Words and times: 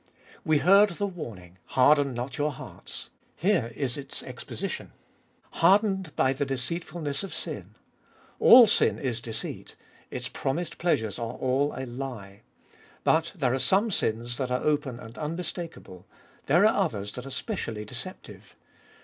We 0.43 0.57
heard 0.57 0.89
the 0.89 1.05
warning, 1.05 1.59
Harden 1.65 2.15
not 2.15 2.39
your 2.39 2.51
hearts. 2.51 3.11
Here 3.35 3.71
is 3.75 3.97
its 3.99 4.23
exposition, 4.23 4.93
Hardened 5.51 6.15
by 6.15 6.33
the 6.33 6.43
deceit 6.43 6.83
fulness 6.83 7.21
of 7.21 7.31
sin. 7.35 7.75
All 8.39 8.65
sin 8.65 8.97
is 8.97 9.21
deceit, 9.21 9.75
its 10.09 10.27
promised 10.27 10.79
pleasures 10.79 11.19
are 11.19 11.33
all 11.33 11.75
a 11.77 11.85
lie. 11.85 12.41
But 13.03 13.33
there 13.35 13.53
are 13.53 13.59
some 13.59 13.91
sins 13.91 14.37
that 14.37 14.49
are 14.49 14.63
open 14.63 14.99
and 14.99 15.19
unmistakable. 15.19 16.07
There 16.47 16.65
are 16.65 16.83
others 16.85 17.11
that 17.11 17.27
are 17.27 17.29
specially 17.29 17.85
deceptive. 17.85 18.55